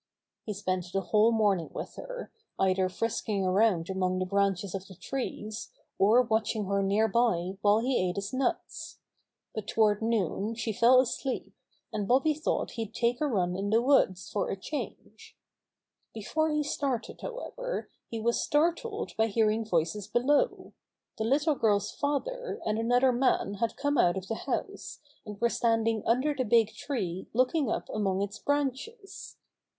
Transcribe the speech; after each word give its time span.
He 0.47 0.53
spent 0.55 0.91
the 0.91 1.01
whole 1.01 1.31
morning 1.31 1.69
with 1.73 1.93
her, 1.93 2.31
either 2.57 2.89
frisking 2.89 3.45
around 3.45 3.87
among 3.87 4.17
the 4.17 4.25
branches 4.25 4.73
of 4.73 4.87
the 4.87 4.95
trees, 4.95 5.69
or 5.99 6.23
watching 6.23 6.65
her 6.65 6.81
nearby 6.81 7.59
while 7.61 7.77
he 7.77 7.99
ate 8.09 8.15
his 8.15 8.31
The 8.31 8.37
Big 8.37 8.41
Tree 8.41 8.49
Is 8.49 8.77
to 8.77 9.61
Be 9.61 9.61
Cut 9.61 9.67
Down 9.67 9.67
59 9.67 9.67
nuts. 9.67 9.67
But 9.67 9.67
toward 9.67 10.01
noon 10.41 10.55
she 10.55 10.73
fell 10.73 10.99
asleep, 11.01 11.53
and 11.93 12.07
Bobby 12.07 12.33
thought 12.33 12.71
he'd 12.71 12.95
take 12.95 13.21
a 13.21 13.27
run 13.27 13.55
in 13.55 13.69
the 13.69 13.79
woods 13.79 14.27
for 14.31 14.49
a 14.49 14.57
change. 14.59 15.37
Before 16.15 16.49
he 16.49 16.63
started, 16.63 17.21
however, 17.21 17.87
he 18.09 18.19
was 18.19 18.41
startled 18.41 19.15
by 19.17 19.27
hearing 19.27 19.63
voices 19.63 20.07
below. 20.07 20.73
The 21.19 21.25
little 21.25 21.53
girl's 21.53 21.91
father 21.91 22.59
and 22.65 22.79
another 22.79 23.11
man 23.11 23.53
had 23.59 23.77
come 23.77 23.99
out 23.99 24.17
of 24.17 24.27
the 24.27 24.33
house, 24.49 24.97
and 25.27 25.39
were 25.39 25.47
standing 25.49 26.01
under 26.07 26.33
the 26.33 26.43
big 26.43 26.71
tree 26.73 27.27
looking 27.33 27.69
up 27.69 27.87
among 27.93 28.23
its 28.23 28.39
banches. 28.39 29.37